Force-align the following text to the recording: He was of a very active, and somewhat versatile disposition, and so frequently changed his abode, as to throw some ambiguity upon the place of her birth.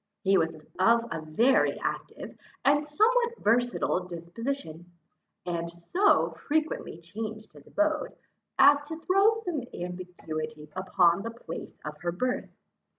He 0.23 0.35
was 0.35 0.55
of 0.79 1.05
a 1.11 1.21
very 1.21 1.79
active, 1.79 2.35
and 2.65 2.83
somewhat 2.83 3.37
versatile 3.37 4.05
disposition, 4.05 4.91
and 5.45 5.69
so 5.69 6.31
frequently 6.31 6.97
changed 6.97 7.53
his 7.53 7.67
abode, 7.67 8.15
as 8.57 8.81
to 8.87 8.97
throw 8.99 9.31
some 9.45 9.61
ambiguity 9.75 10.71
upon 10.75 11.21
the 11.21 11.29
place 11.29 11.79
of 11.85 11.97
her 11.99 12.11
birth. 12.11 12.49